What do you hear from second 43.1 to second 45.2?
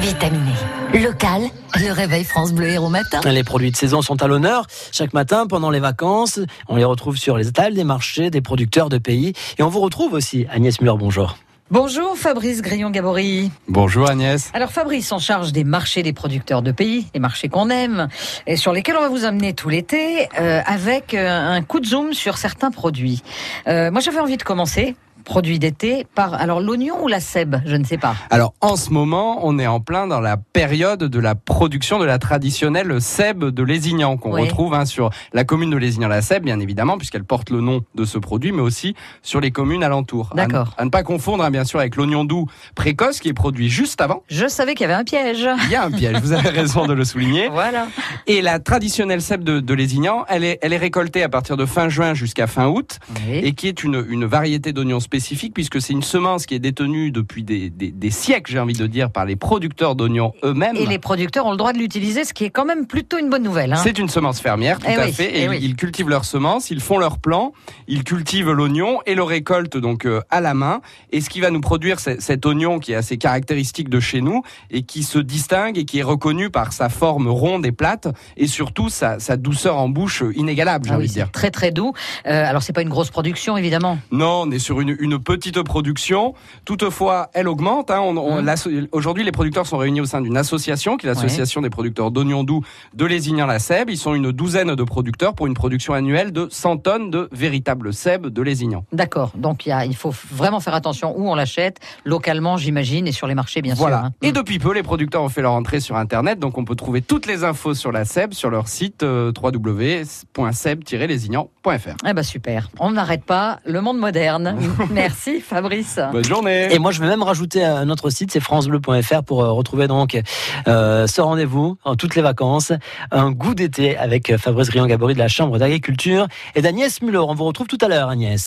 qui est produit juste avant. Je savais qu'il y avait un